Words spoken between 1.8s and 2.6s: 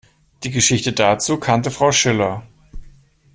Schiller.